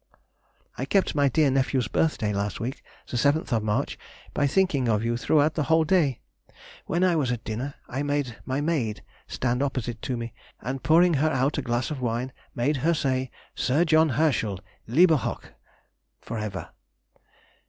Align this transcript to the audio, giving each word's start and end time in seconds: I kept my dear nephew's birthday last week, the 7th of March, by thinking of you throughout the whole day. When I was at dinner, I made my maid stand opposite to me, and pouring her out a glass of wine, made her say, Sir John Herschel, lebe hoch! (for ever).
I 0.79 0.85
kept 0.85 1.13
my 1.13 1.29
dear 1.29 1.51
nephew's 1.51 1.87
birthday 1.87 2.33
last 2.33 2.59
week, 2.59 2.81
the 3.07 3.17
7th 3.17 3.51
of 3.51 3.61
March, 3.61 3.99
by 4.33 4.47
thinking 4.47 4.87
of 4.87 5.03
you 5.03 5.15
throughout 5.15 5.53
the 5.53 5.65
whole 5.69 5.83
day. 5.83 6.21
When 6.87 7.03
I 7.03 7.15
was 7.15 7.31
at 7.31 7.43
dinner, 7.43 7.75
I 7.87 8.01
made 8.01 8.35
my 8.43 8.61
maid 8.61 9.03
stand 9.27 9.61
opposite 9.61 10.01
to 10.01 10.17
me, 10.17 10.33
and 10.59 10.81
pouring 10.81 11.13
her 11.21 11.29
out 11.29 11.59
a 11.59 11.61
glass 11.61 11.91
of 11.91 12.01
wine, 12.01 12.33
made 12.55 12.77
her 12.77 12.95
say, 12.95 13.29
Sir 13.53 13.85
John 13.85 14.09
Herschel, 14.17 14.59
lebe 14.87 15.11
hoch! 15.11 15.53
(for 16.19 16.39
ever). 16.39 16.69